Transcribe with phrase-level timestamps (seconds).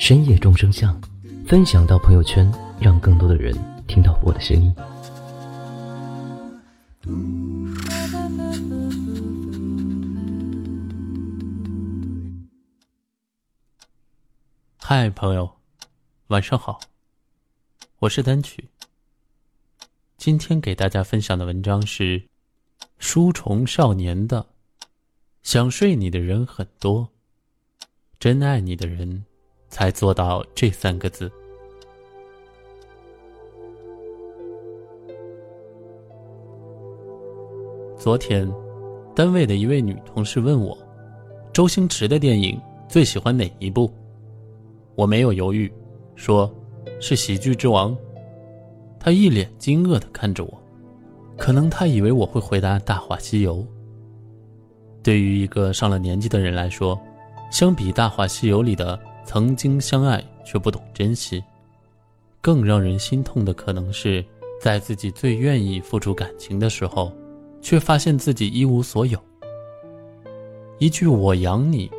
[0.00, 0.98] 深夜众生相”，
[1.46, 2.50] 分享到朋友圈，
[2.80, 3.54] 让更多的人
[3.86, 4.74] 听到我的声音。
[14.78, 15.54] 嗨，朋友，
[16.28, 16.80] 晚上好。
[17.98, 18.66] 我是单曲。
[20.16, 22.26] 今天给大家分享的文章是
[22.98, 24.46] 书虫少年的。
[25.42, 27.06] 想睡你的人很多，
[28.18, 29.26] 真爱你的人，
[29.70, 31.30] 才做到这三个字。
[37.96, 38.50] 昨天，
[39.14, 40.76] 单位的一位女同事问我，
[41.52, 43.90] 周星驰的电影最喜欢哪一部？
[44.94, 45.72] 我没有犹豫，
[46.16, 46.52] 说
[46.98, 47.94] 是《喜剧之王》。
[48.98, 50.62] 她一脸惊愕的看着我，
[51.36, 53.56] 可能她以为我会回答《大话西游》。
[55.02, 56.98] 对于一个上了年纪的人来说，
[57.50, 61.42] 相比《大话西游》里的曾经相爱却不懂珍惜，
[62.40, 64.24] 更让人心痛的可能是，
[64.60, 67.12] 在自己最愿意付出感情的时候，
[67.60, 69.18] 却发现自己一无所有。
[70.78, 71.90] 一句“我养你”，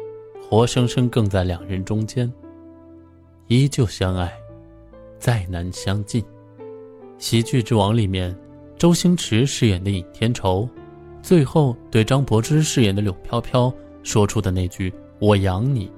[0.50, 2.32] 活生生更在两人中间。
[3.48, 4.32] 依旧相爱，
[5.20, 6.22] 再难相近。
[7.18, 8.36] 《喜剧之王》里面，
[8.78, 10.68] 周星驰饰演的尹天仇。
[11.22, 15.92] 最后，对张柏芝饰演的柳飘飘说出的那句“我养你”，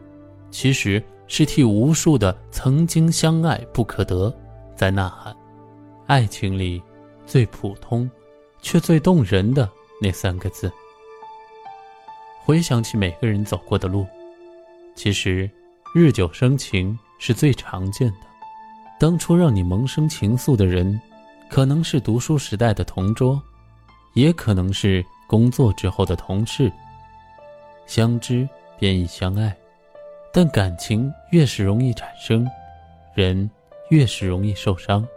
[0.51, 1.01] 其实
[1.35, 4.31] 是替无数的曾经相爱不可得
[4.75, 5.35] 在呐喊。
[6.05, 6.79] 爱情里
[7.25, 8.07] 最普通，
[8.61, 9.67] 却最动人的
[9.99, 10.71] 那三个字。
[12.43, 14.05] 回想起每个人走过的路，
[14.93, 15.49] 其实
[15.95, 18.27] 日久生情是最常见的。
[18.99, 21.01] 当初让你萌生情愫的人，
[21.49, 23.41] 可能是读书时代的同桌，
[24.13, 25.03] 也可能是。
[25.25, 26.71] 工作之后的同事，
[27.87, 29.55] 相知便已相爱，
[30.35, 32.43] 但感情越是容易产生，
[33.13, 33.47] 人
[33.89, 35.07] 越是容易受伤。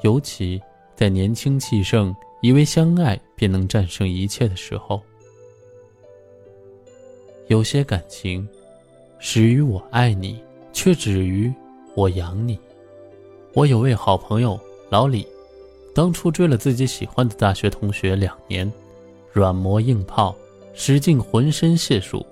[0.00, 0.58] 尤其
[0.96, 5.02] 在年轻气盛、以为相爱便能战胜一切的时候，
[7.48, 8.48] 有些感情
[9.18, 10.42] 始于我爱你，
[10.72, 11.52] 却止于
[11.94, 12.58] 我养你。
[13.52, 14.58] 我有位好朋友
[14.88, 15.26] 老李，
[15.94, 18.72] 当初追了自己喜欢的大学同学两年。
[19.32, 20.34] 软磨硬泡，
[20.72, 22.24] 使尽浑身解数，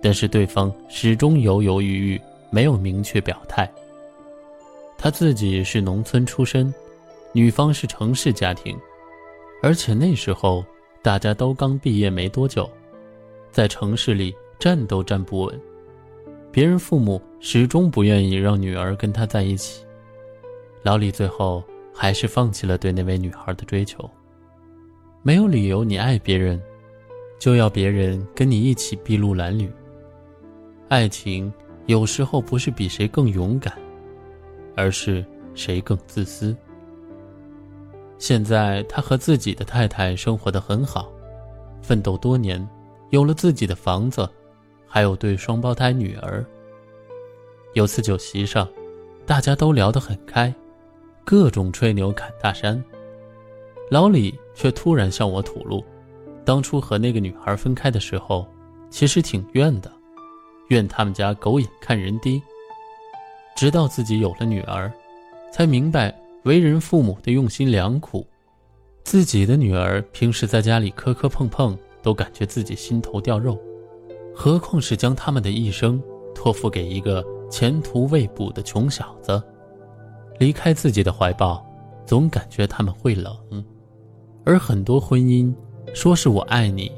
[0.00, 2.20] 但是对方始终犹犹豫豫，
[2.50, 3.70] 没有明确表态。
[4.96, 6.72] 他自己是农村出身，
[7.32, 8.76] 女方是城市家庭，
[9.62, 10.64] 而且那时候
[11.02, 12.68] 大家都刚毕业没多久，
[13.50, 15.60] 在城市里站都站不稳，
[16.50, 19.84] 别人父母始终不愿意让女儿跟他在一起。
[20.82, 24.08] 老李最后还是放弃了对那位女孩的追求。
[25.22, 26.60] 没有理由，你爱别人，
[27.38, 29.70] 就要别人跟你一起筚路蓝缕。
[30.88, 31.52] 爱情
[31.84, 33.72] 有时候不是比谁更勇敢，
[34.74, 35.22] 而是
[35.54, 36.56] 谁更自私。
[38.16, 41.12] 现在他和自己的太太生活的很好，
[41.82, 42.66] 奋斗多年，
[43.10, 44.28] 有了自己的房子，
[44.86, 46.44] 还有对双胞胎女儿。
[47.74, 48.66] 有次酒席上，
[49.26, 50.52] 大家都聊得很开，
[51.22, 52.82] 各种吹牛侃大山。
[53.90, 55.84] 老李却突然向我吐露，
[56.46, 58.46] 当初和那个女孩分开的时候，
[58.88, 59.92] 其实挺怨的，
[60.68, 62.42] 怨他们家狗眼看人低。
[63.56, 64.92] 直到自己有了女儿，
[65.52, 68.26] 才明白为人父母的用心良苦。
[69.02, 73.58] 自己的女儿平时在家里磕磕碰碰，都感觉自己心头掉肉，
[74.34, 76.00] 何况是将他们的一生
[76.34, 79.42] 托付给一个前途未卜的穷小子？
[80.38, 81.66] 离开自己的怀抱，
[82.06, 83.36] 总感觉他们会冷。
[84.44, 85.52] 而很多婚姻，
[85.92, 86.92] 说是我爱你，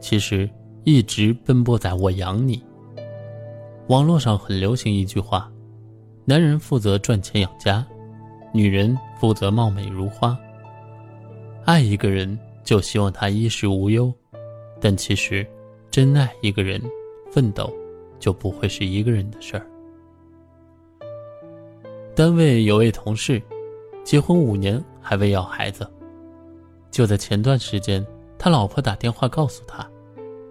[0.00, 0.48] 其实
[0.84, 2.62] 一直奔波在我养你。
[3.88, 5.48] 网络上很流行一句话：
[6.24, 7.86] 男人负责赚钱养家，
[8.52, 10.36] 女人负责貌美如花。
[11.64, 14.12] 爱一个人就希望他衣食无忧，
[14.80, 15.46] 但其实，
[15.88, 16.82] 真爱一个人，
[17.30, 17.72] 奋斗
[18.18, 19.64] 就不会是一个人的事儿。
[22.12, 23.40] 单位有位同事，
[24.02, 25.88] 结婚五年还未要孩子。
[26.90, 28.04] 就在前段时间，
[28.36, 29.88] 他老婆打电话告诉他，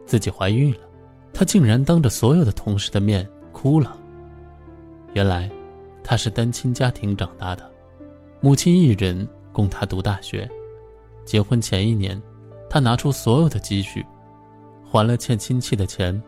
[0.05, 0.84] 自己怀孕了，
[1.37, 3.97] 他竟然当着所有的同事的面哭了。
[5.13, 5.51] 原来，
[6.01, 7.69] 他是单亲家庭长大的，
[8.39, 10.49] 母亲一人供他读大学。
[11.25, 12.21] 结婚前一年，
[12.69, 14.05] 他拿出所有的积蓄，
[14.89, 16.21] 还了欠亲戚的钱，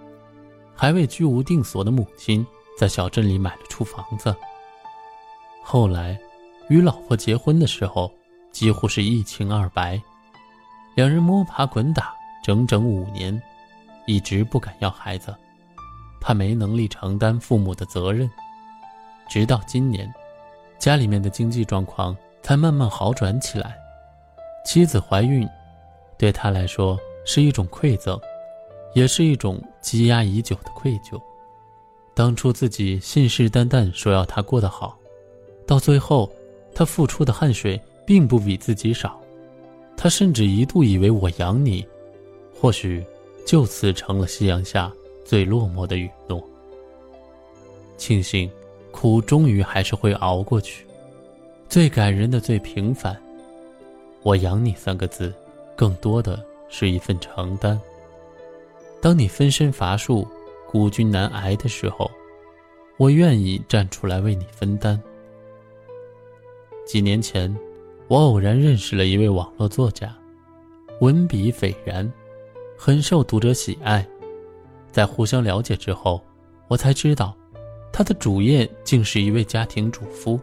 [0.76, 2.46] 还为居无定所的母亲
[2.78, 4.36] 在小镇里买了处房子。
[5.64, 6.20] 后来，
[6.68, 8.12] 与老婆结婚的时候，
[8.52, 10.02] 几乎是一清二白。
[10.96, 12.14] 两人摸爬滚打
[12.44, 13.40] 整整五年，
[14.08, 15.36] 一直不敢要孩子，
[16.20, 18.28] 怕没能力承担父母的责任。
[19.30, 20.12] 直到今年，
[20.80, 23.78] 家里面的经济状况才慢慢好转起来。
[24.66, 25.48] 妻子怀孕，
[26.18, 28.20] 对他来说是一种馈赠，
[28.94, 31.22] 也是一种积压已久的愧疚。
[32.14, 34.98] 当初自己信誓旦旦说要他过得好，
[35.68, 36.32] 到最后，
[36.74, 39.20] 他付出的汗水并不比自己少。
[39.98, 41.86] 他甚至一度以为我养你，
[42.54, 43.06] 或许
[43.48, 44.92] 就此成了夕阳下
[45.24, 46.44] 最落寞的允诺。
[47.96, 48.52] 庆幸，
[48.92, 50.86] 苦终于还是会熬过去。
[51.70, 53.18] 最感人的，最平凡。
[54.22, 55.34] 我养你三个字，
[55.78, 57.80] 更多的是一份承担。
[59.02, 60.28] 当你分身乏术、
[60.68, 62.12] 孤军难挨的时候，
[62.98, 65.02] 我愿意站出来为你分担。
[66.86, 67.56] 几年前，
[68.10, 70.14] 我偶然认识了一位网络作家，
[71.00, 72.12] 文笔斐然，
[72.78, 74.08] 很受读者喜爱。
[74.92, 76.24] 在互相了解之后，
[76.68, 77.36] 我才知道，
[77.92, 80.40] 他的主业竟是一位家庭主夫。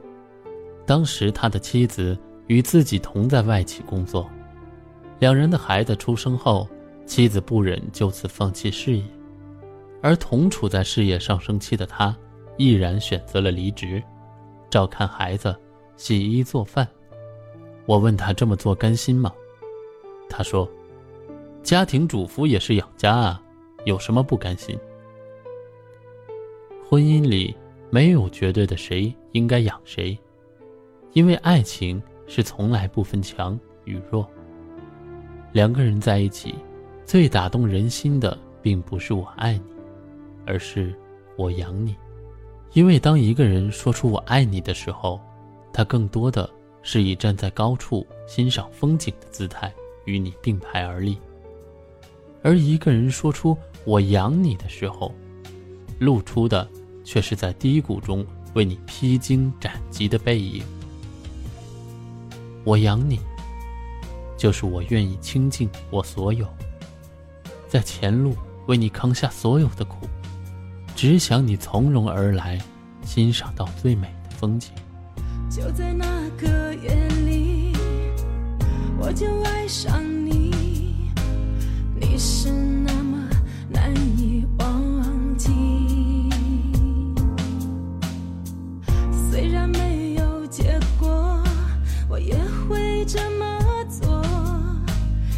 [0.84, 2.18] 当时他的妻子。
[2.46, 4.28] 与自己同在外企工作，
[5.18, 6.68] 两人的孩子出生后，
[7.06, 9.02] 妻子不忍就此放弃事业，
[10.02, 12.14] 而同处在事业上升期的他，
[12.58, 14.02] 毅然选择了离职，
[14.68, 15.58] 照看孩子，
[15.96, 16.86] 洗衣做饭。
[17.86, 19.32] 我问他这么做甘心吗？
[20.28, 20.68] 他说
[21.64, 23.42] ：“家庭主妇也是养家啊，
[23.84, 24.78] 有什么不甘心？
[26.88, 27.56] 婚姻里
[27.90, 30.16] 没有绝对的谁应该养谁，
[31.14, 34.26] 因为爱情。”是从来不分强与弱。
[35.52, 36.54] 两个人在一起，
[37.04, 39.74] 最打动人心的，并不是我爱你，
[40.46, 40.94] 而是
[41.36, 41.94] 我养你。
[42.72, 45.20] 因为当一个人说出我爱你的时候，
[45.70, 46.48] 他更多的
[46.80, 49.70] 是以站在高处欣赏风景的姿态
[50.06, 51.18] 与你并排而立；
[52.44, 53.56] 而一个人说出
[53.86, 55.14] 我养你的时候，
[55.98, 56.68] 露出的
[57.02, 60.62] 却是在低谷中为你披荆斩棘的背影。
[62.62, 63.18] 我养你，
[64.36, 66.46] 就是我愿意倾尽我所有，
[67.66, 68.36] 在前路
[68.66, 70.06] 为你扛下所有的苦，
[70.94, 72.60] 只想你从容而来，
[73.02, 74.70] 欣赏到最美的风景。
[75.48, 77.72] 就在那个夜里，
[78.98, 80.43] 我就爱上你，
[82.18, 83.28] 是那么
[83.68, 85.50] 难以忘记。
[89.30, 91.42] 虽然没有结果，
[92.08, 92.34] 我也
[92.68, 92.92] 会。
[93.06, 94.24] 这么做，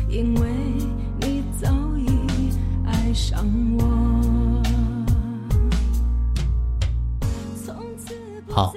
[0.09, 0.49] 因为
[1.21, 2.07] 你早已
[2.87, 3.45] 爱上
[3.77, 4.63] 我。
[8.49, 8.73] 好，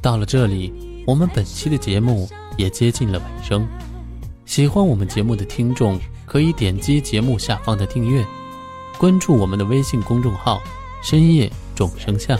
[0.00, 0.72] 到了这里，
[1.06, 2.26] 我们本期的节目
[2.56, 3.68] 也接近了尾声。
[4.46, 8.24] 喜欢我们节目的听众，可以点击节目下方的订阅，
[8.98, 10.62] 关注我们的微信公众号
[11.02, 12.38] “深夜众生相”，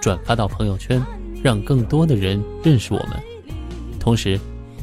[0.00, 1.02] 转发到朋友圈，
[1.42, 3.20] 让更多的人认识我们。
[3.98, 4.38] 同时，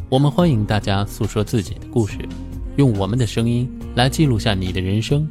[0.10, 2.18] 我们欢迎大家诉说自己的故事，
[2.78, 5.28] 用我们的声音来记录下你的人生。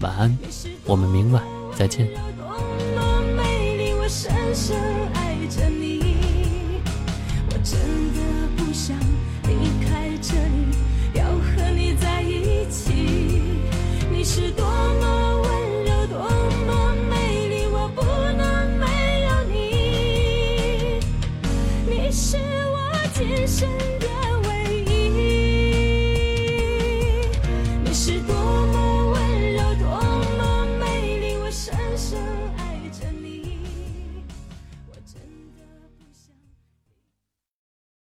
[0.00, 0.36] 晚安，
[0.84, 1.42] 我们明晚
[1.74, 2.37] 再见。
[23.18, 24.27] 今生的。